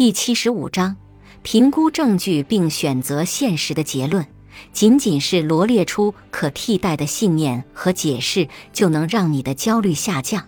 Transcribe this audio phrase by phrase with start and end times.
[0.00, 0.96] 第七十五章，
[1.42, 4.26] 评估证据并选择现实的结论。
[4.72, 10.42] 仅仅是罗列出可替代的信念和解释，就能让你的焦虑下降，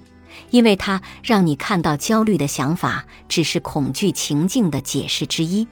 [0.48, 5.68] 因为它让你看到焦虑的想法只是恐惧情境的解释之一。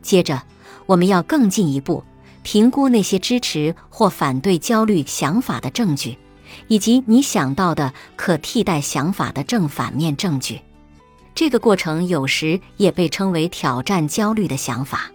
[0.00, 0.42] 接着，
[0.86, 2.02] 我们要更进一步
[2.42, 6.16] 评估那些支持或反对焦虑想法的证据，
[6.68, 10.62] 以及你想到的可替代想法的正反面证据。
[11.40, 15.10] 这个过程有时也被称为挑战焦虑的想法。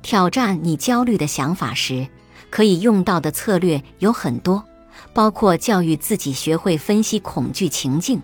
[0.00, 2.08] 挑战你焦虑的想法时，
[2.48, 4.64] 可以用到的策略有很多，
[5.12, 8.22] 包括教育自己学会分析恐惧情境，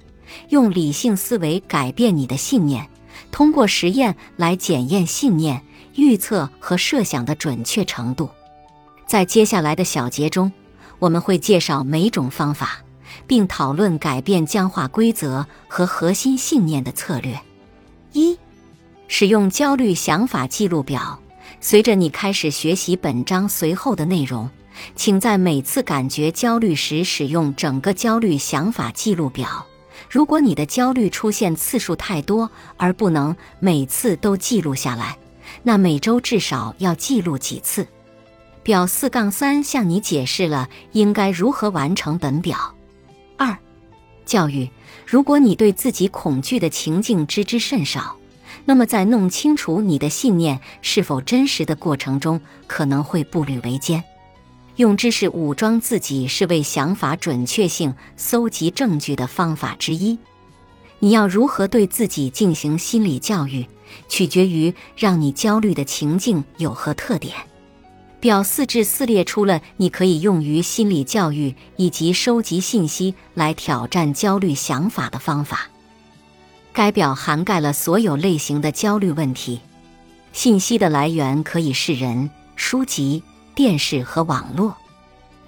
[0.49, 2.89] 用理性思维改变你的信念，
[3.31, 5.63] 通过实验来检验信念、
[5.97, 8.31] 预测和设想的准确程度。
[9.07, 10.51] 在接下来的小节中，
[10.99, 12.81] 我们会介绍每种方法。
[13.27, 17.41] 并讨论改变僵化规则和核心信念的策略。
[18.13, 18.39] 一、
[19.09, 21.21] 使用焦虑想法记录表。
[21.61, 24.51] 随着你开始学习本章随后的内容，
[24.95, 29.67] 请在每次感觉焦虑时使用整个焦虑想法记录表。
[30.11, 35.17] 如果你的焦虑出现次数太多而不能每次都记录下来，
[35.63, 37.87] 那每周至少要记录几次。
[38.63, 42.76] 表四杠三向你解释了应该如何完成本表。
[43.37, 43.57] 二，
[44.25, 44.69] 教育。
[45.07, 48.17] 如果你对自己恐惧的情境知之甚少，
[48.65, 54.03] 那么在弄清楚你的信念是否真实的过程中，可能会步履维艰。
[54.77, 60.19] 用知识武装自己是为想法准确性搜集证据的方法之一。
[60.99, 63.67] 你要如何对自己进行心理教育，
[64.09, 67.35] 取决于让你焦虑的情境有何特点。
[68.27, 75.69] 表四至四列出了你可以用于心理教育以及收集信息来挑战焦虑想法的方法。
[76.73, 79.61] 该表涵盖了所有类型的焦虑问题。
[80.33, 83.23] 信息的来源可以是人、书籍、
[83.55, 84.77] 电视和网络。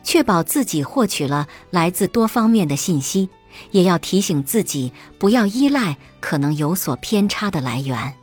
[0.05, 3.29] 确保自己获取了来自多方面的信息，
[3.73, 8.15] 也要提醒自己不要依赖可能有所偏差的来源。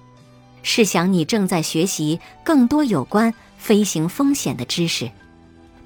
[0.64, 3.34] 试想你正在学习更多有关。
[3.66, 5.10] 飞行风险的知识，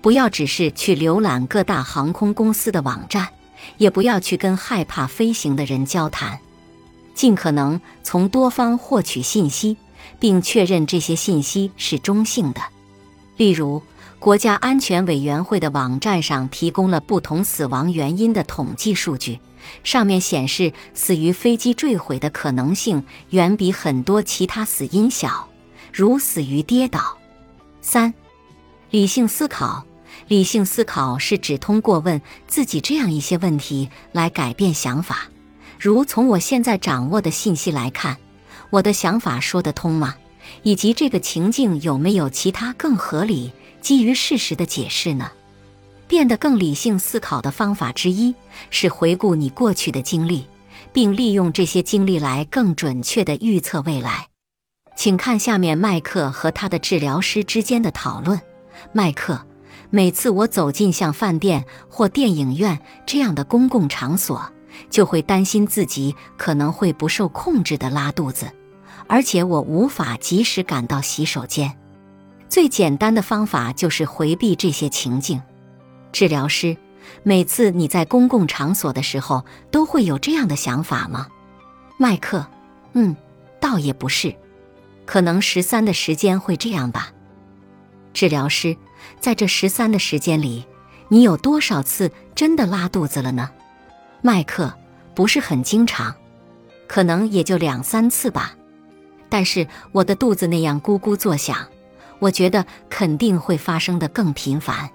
[0.02, 3.30] 不要只是去浏览各大航空公司的网站，
[3.78, 6.40] 也不要去跟害怕飞行的人交谈，
[7.16, 9.78] 尽可能从多方获取信息，
[10.20, 12.60] 并确认这些信息是中性的。
[13.38, 13.82] 例如，
[14.20, 19.40] 国家安全委员会的网站上提供了不同死亡原因的统计数据，
[19.86, 25.48] 上面显示死于飞机坠毁的可能性远比很多其他死因小，
[25.94, 27.19] 如死于跌倒。
[27.90, 28.14] 三，
[28.92, 29.84] 理性思考。
[30.28, 35.28] 理性思考是指通过问自己这样一些问题来改变想法，
[35.80, 38.16] 如从我现在掌握的信息来看，
[38.70, 40.14] 我的想法说得通吗？
[40.62, 43.52] 以及这个情境有没有其他更合理、
[43.82, 45.32] 基于事实的解释呢？
[46.08, 48.36] 变得更理性思考的方法之一
[48.70, 50.46] 是回顾你过去的经历，
[50.94, 54.29] 并利用这些经历来更准确地预测未来。
[55.00, 58.38] 请看下面麦克和他的治疗师之间的讨论。
[58.92, 59.40] 麦克，
[59.90, 64.52] 每次我走进像饭店或电影院这样的公共场所，
[64.90, 68.52] 就会担心自己可能会不受控制的拉肚子，
[69.08, 71.74] 而且我无法及时赶到洗手间。
[72.50, 75.42] 最简单的方法就是回避这些情境。
[76.12, 76.76] 治疗师，
[77.24, 81.30] 每次你在公共场所的时候，都会有这样的想法吗？
[81.96, 82.46] 麦克，
[82.92, 83.16] 嗯，
[83.62, 84.36] 倒也不是。
[85.09, 87.12] 可能十三的时间会这样吧，
[88.14, 88.78] 治疗师，
[89.20, 90.68] 在这十三的时间里，
[91.08, 93.50] 你有多少次真的拉肚子了呢？
[94.22, 94.72] 麦克，
[95.16, 96.14] 不是很经常，
[96.88, 98.56] 可能也就两三次吧。
[99.30, 101.58] 但是我的肚子那样咕咕作响，
[102.19, 104.92] 我觉得肯定会发生的更频繁。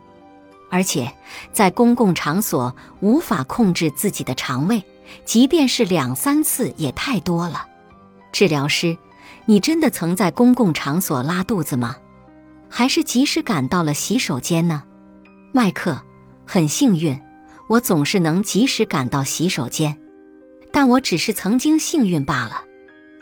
[0.70, 1.12] 而且
[1.52, 4.84] 在公共场所无法控制自己的肠胃，
[5.24, 7.66] 即便是两三次也太多了。
[8.30, 8.96] 治疗师。
[9.46, 11.96] 你真的曾在公共场所拉肚子吗？
[12.70, 14.82] 还是及时赶到了洗手间呢？
[15.52, 16.00] 麦克，
[16.46, 17.20] 很幸运，
[17.68, 19.96] 我总是能及时赶到洗手间，
[20.72, 22.64] 但我只是曾经幸运罢了。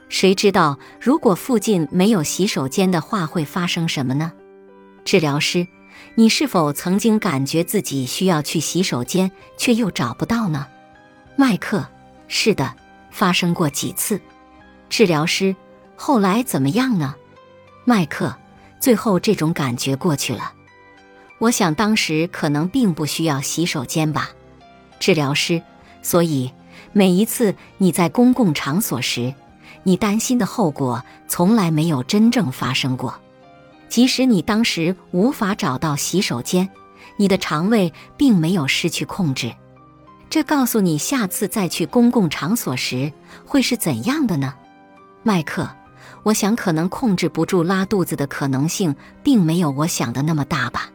[0.09, 4.33] 谁知道如果附近没有洗手间的话会发生什么呢？
[5.05, 5.67] 治疗师，
[6.15, 10.69] 你是否曾经感觉自己需要去洗手间却又找不到呢？
[11.35, 11.85] 麦克，
[12.29, 12.75] 是的，
[13.11, 14.21] 发生过几次。
[14.89, 15.57] 治疗师。
[15.97, 17.15] 后来怎么样呢，
[17.85, 18.35] 麦克？
[18.81, 20.53] 最后这种感觉过去了。
[21.39, 24.31] 我想当时可能并不需要洗手间吧，
[24.99, 25.63] 治疗师。
[26.03, 26.53] 所以
[26.93, 29.33] 每一次你在公共场所时，
[29.85, 33.15] 你担心的后果从来没有真正发生过。
[33.89, 36.69] 即使你当时无法找到洗手间，
[37.17, 39.55] 你的肠胃并没有失去控制。
[40.29, 43.13] 这告诉你，下次再去公共场所时
[43.47, 44.55] 会是怎样的呢？
[45.23, 45.69] 麦克，
[46.25, 50.91] 我想可能控制不住拉肚子的可能性，并没有我想的那么大吧。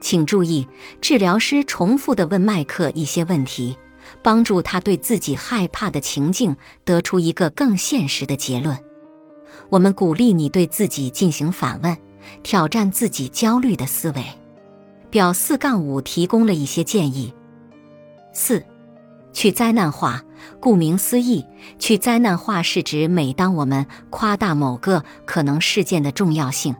[0.00, 0.66] 请注意，
[1.00, 3.76] 治疗师重复地问麦克一些问题，
[4.22, 8.76] 帮助他对自己害怕的情境得出一个更现实的结论。
[9.68, 11.96] 我们鼓励你对自己进行反问，
[12.42, 14.24] 挑战自己焦虑的思维。
[15.08, 17.32] 表四杠五提供了一些建议。
[18.32, 18.62] 四，
[19.32, 20.22] 去灾难化。
[20.60, 21.44] 顾名思义，
[21.78, 26.74] 去灾难化是指每当我们夸大某个可能事件的重要性，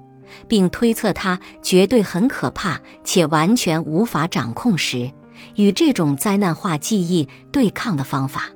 [0.49, 5.13] 并推测它绝对很可怕且完全无法掌控时，
[5.55, 8.51] 与这种灾难化记忆对抗的方法。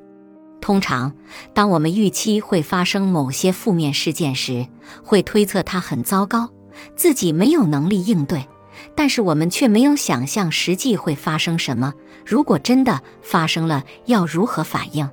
[0.61, 1.13] 通常，
[1.55, 4.67] 当我们预期会发生某些负面事件时，
[5.03, 6.51] 会推测它很糟糕，
[6.95, 8.47] 自己没有能力应对。
[8.95, 11.93] 但是我们却没有想象实际会发生什么。
[12.25, 15.09] 如果真的发生了，要如何反应？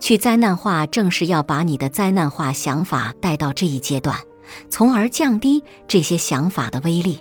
[0.00, 4.18] 去灾难化正是要把你的灾难化想法带到这一阶段，
[4.68, 7.20] 从而降低这些想法的威力。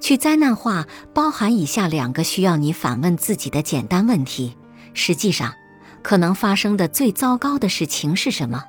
[0.00, 4.56] 去灾难化包含以下两个需要你反问自己的简单问题：
[4.94, 5.52] 实际上，
[6.02, 8.64] 可能发生的最糟糕的事情是什么？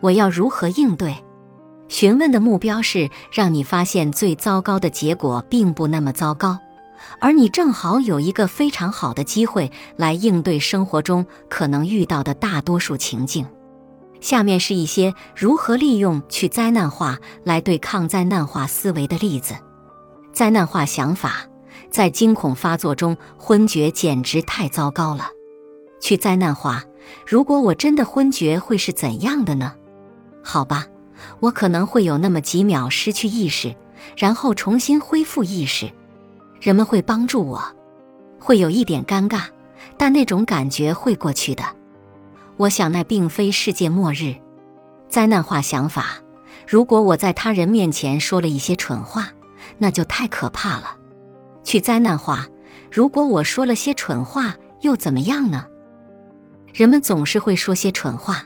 [0.00, 1.14] 我要如何应对？
[1.96, 6.58] 询问的目标是让你发现最糟糕的结果并不那么糟糕，
[7.20, 13.46] 而你正好有一个非常好的机会来应对生活中可能遇到的大多数情境。
[14.20, 19.54] 下面是一些如何利用去灾难化来对抗灾难化思维的例子。
[20.34, 21.46] 灾难化想法：
[21.90, 25.30] 在惊恐发作中昏厥简直太糟糕了。
[25.98, 26.84] 去灾难化：
[27.26, 29.72] 如果我真的昏厥，会是怎样的呢？
[30.44, 30.84] 好吧。
[31.40, 33.74] 我可能会有那么几秒失去意识，
[34.16, 35.90] 然后重新恢复意识。
[36.60, 37.62] 人们会帮助我，
[38.38, 39.42] 会有一点尴尬，
[39.96, 41.64] 但那种感觉会过去的。
[42.56, 44.34] 我想那并非世界末日。
[45.08, 46.22] 灾难化想法：
[46.66, 49.28] 如果我在他人面前说了一些蠢话，
[49.78, 50.96] 那就太可怕了。
[51.62, 52.46] 去灾难化：
[52.90, 55.66] 如果我说了些蠢话，又怎么样呢？
[56.72, 58.44] 人们总是会说些蠢话，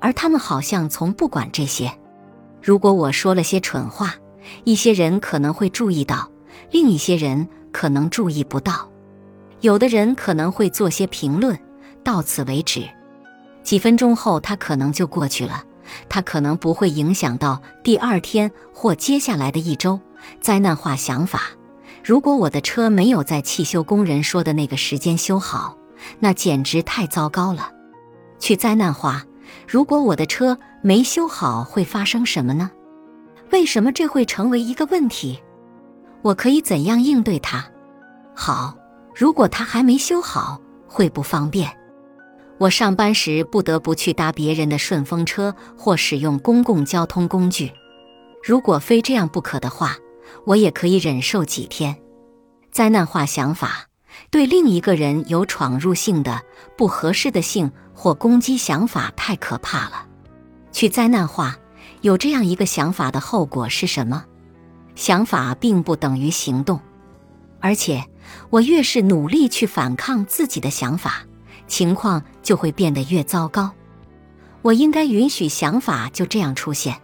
[0.00, 1.90] 而他们好像从不管这些。
[2.66, 4.16] 如果我说了些蠢话，
[4.64, 6.28] 一些人可能会注意到，
[6.72, 8.90] 另一些人可能注意不到。
[9.60, 11.56] 有的人可能会做些评论，
[12.02, 12.82] 到此为止。
[13.62, 15.62] 几分钟后，他可能就过去了。
[16.08, 20.00] 他可能不会影响到第二天或接下来的一周。
[20.40, 21.42] 灾难化想法：
[22.02, 25.78] 如果我的车没有在汽修工人说的那个时间修好，
[26.18, 27.70] 那简直太糟糕了。
[28.40, 29.24] 去灾难化。
[29.68, 32.70] 如果我的车没修好，会发生什么呢？
[33.50, 35.42] 为什么这会成为一个问题？
[36.22, 37.64] 我可以怎样应对它？
[38.36, 38.72] 好，
[39.12, 41.76] 如果它还没修好，会不方便。
[42.58, 47.72] 我上班时不得不去搭别人的顺风车或使用公共交通工具。
[48.40, 49.96] 如果非这样不可的话，
[50.44, 51.96] 我也可以忍受几天。
[52.70, 53.88] 灾难化想法。
[54.30, 56.42] 对另一个人有闯入性的
[56.78, 60.06] 不合适的性或攻击想法太可怕了。
[60.76, 61.56] 去灾难化，
[62.02, 64.26] 有这样一个想法的后果是什么？
[64.94, 66.78] 想法并不等于行动，
[67.60, 68.04] 而且
[68.50, 71.24] 我越是努力去反抗自己的想法，
[71.66, 73.72] 情况就会变得越糟糕。
[74.60, 77.00] 我应该允许想法就这样出现。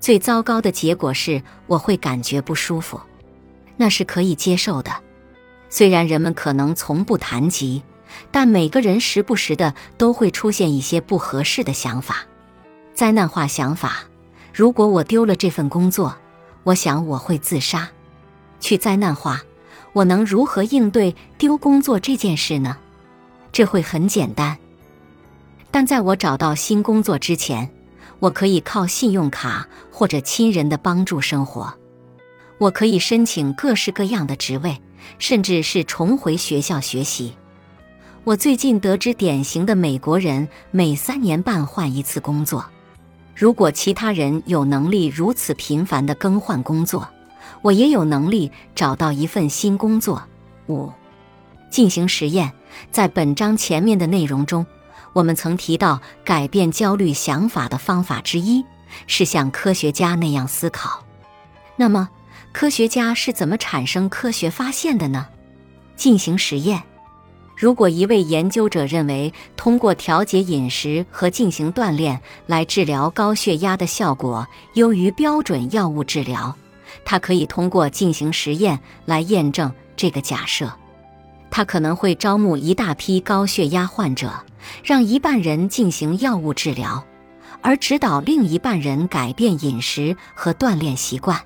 [0.00, 2.98] 最糟糕的结果是我会感觉不舒服，
[3.76, 4.90] 那是可以接受的。
[5.68, 7.82] 虽然人们可能从不谈及，
[8.30, 12.24] 但每个人时不时的都会出现一些不合适的想法。
[12.94, 14.04] 灾难化想法：
[14.52, 16.16] 如果我丢了这份工作，
[16.62, 17.90] 我想我会自杀。
[18.60, 19.42] 去灾难化：
[19.92, 22.76] 我能如何应对丢工作这件事呢？
[23.52, 24.56] 这会很简单。
[25.70, 27.68] 但在我找到新工作之前，
[28.20, 31.74] 我可以靠信用卡或者亲人的帮助生活。
[32.58, 34.80] 我可以申请各式各样的职位。
[35.18, 37.34] 甚至是重回学校学习。
[38.24, 42.64] 我最近得知，典型的美国人每三年半换一次工作。
[43.34, 47.08] 如果其他人有能力如此频繁地更换工作，
[47.62, 50.22] 我也有能力找到一份新工作。
[50.68, 50.90] 五、
[51.70, 52.52] 进行实验。
[52.90, 54.66] 在本章前面的内容中，
[55.12, 58.64] 我们曾提到，改变焦虑想法的方法之一
[59.06, 61.04] 是像科学家那样思考。
[61.76, 62.08] 那么，
[62.52, 65.26] 科学家是怎么产生科学发现的呢？
[65.96, 66.82] 进行实验。
[67.64, 76.54] 如果一位研究者认为通过调节饮食和进行锻炼来治疗高血压的效果优于标准药物治疗，
[77.06, 80.70] 他可以通过进行实验来验证这个假设。
[81.50, 84.30] 他可能会招募一大批高血压患者，
[84.82, 87.02] 让一半人进行药物治疗，
[87.62, 91.40] 而指导另一半人改变饮食和锻炼习惯。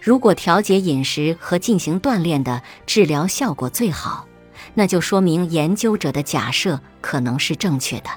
[0.00, 4.26] 如果调节饮食和进行锻炼的治疗效果最好，
[4.74, 8.10] 那就说明研究者的假设可能是正确的。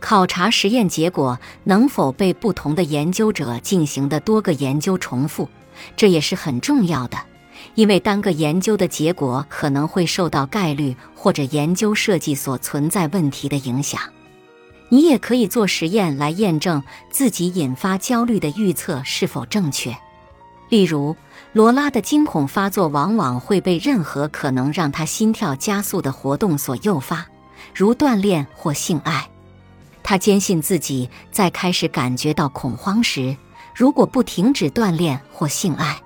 [0.00, 5.48] 考察实验结果能否被不同的研究者进行的多个研究重复，
[5.96, 7.16] 这也是很重要的。
[7.76, 14.00] 因为单个研究的结果可能会受到概率或者研究设计所存在问题的影响。
[14.88, 19.96] 你也可以做实验来验证自己引发焦虑的预测是否正确。
[20.68, 21.16] 例如，
[21.52, 27.26] 罗拉的惊恐发作往往会被任何可能让她心跳加速的活动所诱发，
[27.74, 29.28] 如锻炼或性爱。
[30.02, 33.36] 她坚信自己在开始感觉到恐慌时，
[33.74, 36.00] 如果不停止锻炼或性爱。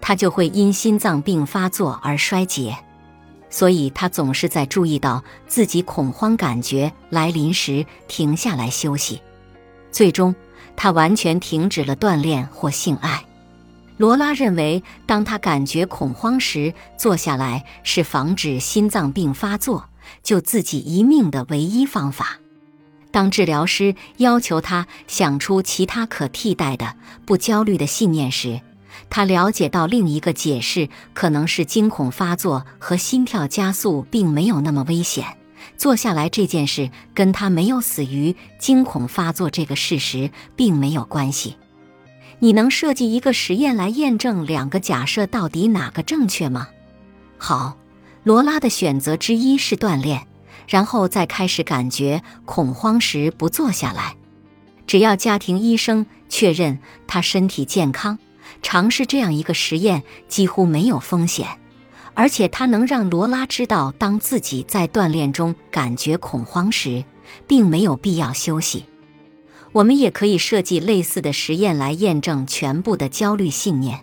[0.00, 2.76] 他就会因心脏病发作而衰竭，
[3.48, 9.22] 所以他总是在注意到自己恐慌感觉来临时停下来休息。
[9.92, 10.34] 最终，
[10.74, 13.24] 他完全停止了锻炼或性爱。
[13.98, 19.88] 罗拉认为，当他感觉恐慌时，坐下来是防止心脏病发作、
[20.22, 22.38] 救自己一命的唯一方法。
[23.10, 26.96] 当治疗师要求他想出其他可替代的
[27.26, 28.60] 不焦虑的信念时，
[29.10, 35.26] 他了解到另一个解释可能是惊恐发作和心跳加速并没有那么危险。
[35.76, 41.56] 坐下来这件事跟他没有死于惊恐发作这个事实并没有关系。
[42.42, 46.66] 你能设计一个实验来验证两个假设到底哪个正确吗？
[47.38, 47.76] 好，
[48.24, 50.26] 罗拉的选择之一是锻炼，
[50.66, 54.16] 然后再开始感觉恐慌时不坐下来。
[54.88, 58.18] 只要家庭医生确认他身体健康。
[58.60, 61.46] 尝试这样一个实验几乎没有风险，
[62.14, 67.04] 而且它能让罗拉知道，当自己在锻炼中感觉恐慌时，
[67.46, 68.84] 并没有必要休息。
[69.72, 74.00] 我们也可以设计类似的实验来验证全部的焦虑信念。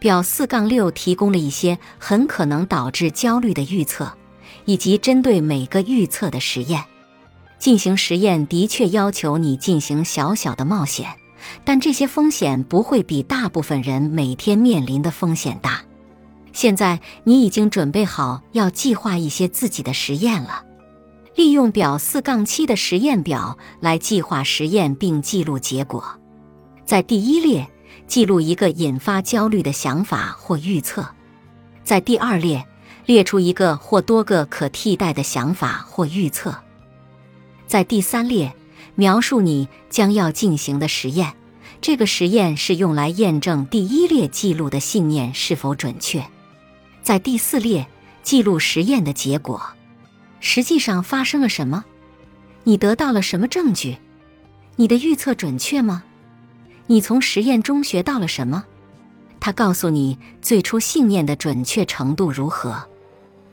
[0.00, 4.12] 表四杠六提供了一些很可能导致焦虑的预测，
[4.64, 6.84] 以及针对每个预测的实验。
[7.58, 11.08] 进行实验的确要求你进行小小的冒险。
[11.62, 15.82] 但这些风险不会比大部分人每天面临的风险大。
[16.52, 20.62] 现在你已经准备好要计划一些自己的实验了。
[21.34, 26.04] 利用表四杠七的实验表来计划实验并记录结果。
[26.84, 27.68] 在第一列
[28.06, 31.06] 记录一个引发焦虑的想法或预测。
[31.82, 32.64] 在第二列
[33.06, 36.54] 列出一个或多个可替代的想法或预测。
[37.66, 38.54] 在第三列。
[38.96, 41.34] 描述你将要进行的实验，
[41.80, 46.24] 这个实验是用来验证第一列记录的信念是否准确。
[47.02, 47.88] 在第四列
[48.22, 49.60] 记录实验的结果，
[50.44, 51.86] 实际上发生了什么？
[52.64, 53.96] 你得到了什么证据？
[54.76, 56.04] 你的预测准确吗？
[56.86, 58.62] 你从实验中学到了什么？
[59.40, 62.86] 他告诉你最初信念的准确程度如何？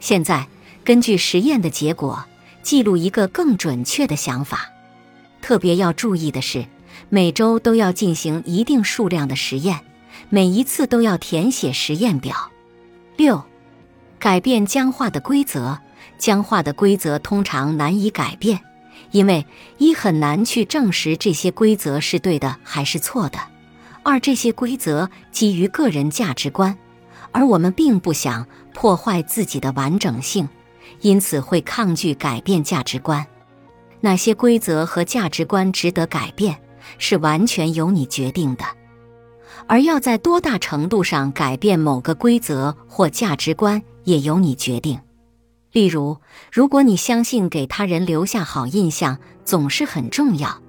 [0.01, 0.45] 现在
[0.83, 2.25] 根据实验的结果，
[2.62, 4.69] 记录一个更准确的想法。
[5.41, 6.65] 特别要注意的是，
[7.07, 9.79] 每周都要进行一定数量的实验，
[10.29, 12.51] 每一次都要填写实验表。
[13.15, 13.41] 六，
[14.19, 15.79] 改变僵化的规则。
[16.17, 18.60] 僵化的规则通常难以改变，
[19.12, 19.46] 因为
[19.77, 23.39] 一很难去证实这些规则是对的还是错的；
[24.03, 26.77] 二这些规则基于个人价值观，
[27.31, 30.48] 而我们并不想破坏自己的完整性，
[31.01, 33.25] 因此会抗拒改变价值观。
[34.00, 36.60] 哪些规则和价值观值得改变，
[36.98, 38.65] 是完全由你决定的；
[39.67, 45.00] 而要在多大程度上改变某个规则或价值观，也由你决定。
[45.72, 46.18] 例如，
[46.51, 50.62] 如果你相信给他人留下好印象总是很重要，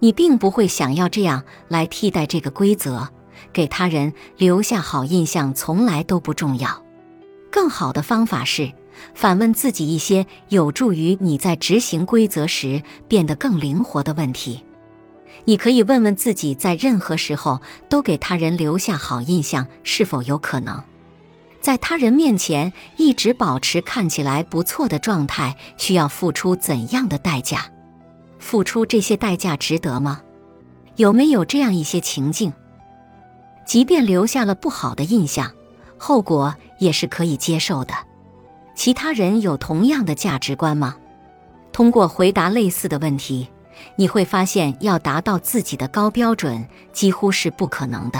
[0.00, 3.08] 你并不会想要这样来替代这个规则。
[3.52, 6.84] 给他人留下好印象从来都不重要。
[7.50, 8.72] 更好的方法是。
[9.14, 14.62] 反问自己一些有助于你在执行规则时变得更灵活的问题。
[15.46, 20.82] 你可以问问自己，在任何时候都给他人留下好印象是否有可能？
[21.60, 27.64] 在他人面前一直保持看起来不错的状态，需要付出怎样的代价？
[28.38, 30.22] 付出这些代价值得吗？
[30.96, 32.52] 有没有这样一些情境？
[33.66, 35.52] 即便留下了不好的印象，
[35.98, 37.94] 后果也是可以接受的。
[38.74, 40.96] 其他人有同样的价值观吗？
[41.72, 43.48] 通过回答类似的问题，
[43.96, 48.18] 你会发现要达到自己的高标准几乎是不可能的，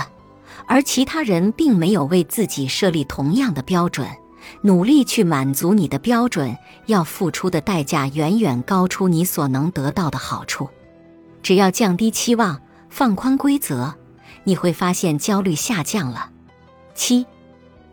[0.71, 4.07] 而其他人并没有为自己设立同样的标准。
[4.61, 10.69] 努力去满足你的标准，要付出的代价远远高出你所能得到的好处。
[11.43, 13.93] 只要降低期望，放宽规则，
[14.45, 16.29] 你会发现焦虑下降了。
[16.95, 17.25] 七，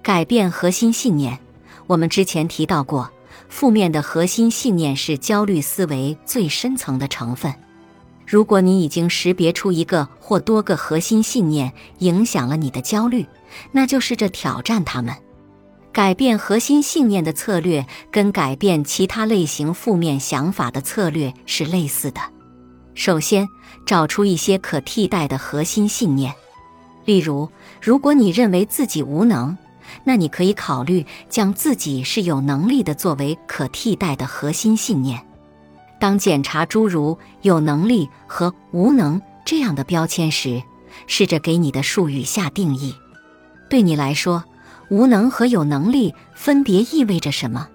[0.01, 1.41] 改变核心信念。
[1.89, 3.11] 我们之前提到过，
[3.49, 7.53] 负面的核心信念是焦虑思维最深层的成分。
[8.31, 13.25] 如果你已经识别出一个或多个核心信念影响了你的焦虑，
[13.73, 15.15] 那就试着挑战它们。
[15.95, 22.21] 改变核心信念的策略跟改变其他类型负面想法的策略是类似的。
[22.93, 23.49] 首先，
[23.87, 26.35] 找出一些可替代的核心信念。
[27.07, 27.49] 例如，
[27.81, 29.57] 如果你认为自己无能，
[30.05, 35.19] 那你可以考虑将自己是有能力的作为可替代的核心信念。
[36.01, 40.63] 当检查诸如“有能力”和“无能”这样的标签时，
[41.07, 42.95] 试着给你的术语下定义。
[43.69, 44.45] 对你来说，
[44.91, 47.69] 无能和有能力分别意味着什么？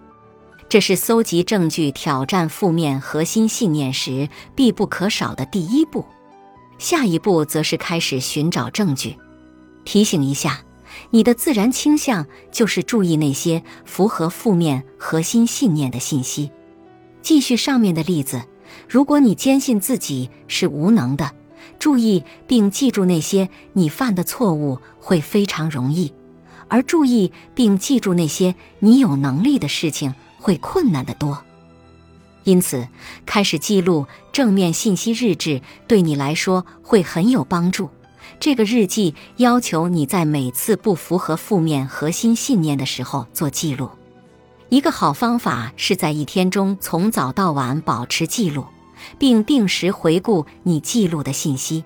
[0.69, 6.05] 这是搜集证据、挑战负面核心信念时必不可少的第一步。
[6.79, 9.15] 下一步则是开始寻找证据。
[9.85, 10.61] 提醒一下，
[11.11, 16.51] 你的自然倾向就是注意那些符合负面核心信念的信息。
[17.23, 18.43] 继续上面的例子，
[18.87, 21.31] 如果你坚信自己是无能的，
[21.79, 26.13] 注意并记住那些你犯的错误会非常容易。
[26.67, 31.43] 而注意并记住那些你有能力的事情会困难得多，
[32.43, 32.87] 因此
[33.25, 37.89] 开始记录正面信息日志对你来说会很有帮助。
[38.39, 43.89] 这个日记要求你在每次不符合负面核心信念的时候做记录。
[44.73, 48.65] 一个好方法是在一天中从早到晚保持记录，
[49.19, 51.83] 并定时回顾你记录的信息。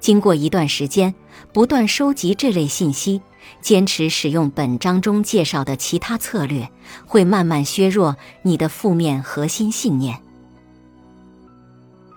[0.00, 1.14] 经过一段时间，
[1.52, 3.20] 不断收集这类信息。
[3.60, 6.70] 坚持使用本章中介绍的其他策略，
[7.04, 10.18] 会慢慢削弱你的负面核心信念。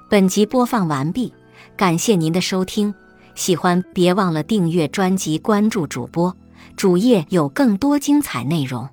[0.09, 1.33] 本集播放完毕，
[1.75, 2.95] 感谢您的收听。
[3.35, 6.33] 喜欢别忘了订阅专辑、关注主播，
[6.77, 8.87] 主页有更多精彩内容。